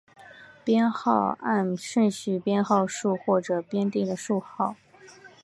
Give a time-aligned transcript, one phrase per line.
[0.63, 4.75] 编号按顺序编号数或者编定的号数。